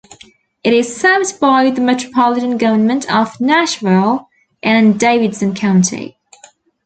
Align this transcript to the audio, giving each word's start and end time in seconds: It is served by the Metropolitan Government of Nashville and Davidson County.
It 0.63 0.73
is 0.73 0.97
served 0.99 1.39
by 1.39 1.69
the 1.69 1.79
Metropolitan 1.79 2.57
Government 2.57 3.05
of 3.13 3.39
Nashville 3.39 4.29
and 4.63 4.99
Davidson 4.99 5.53
County. 5.53 6.17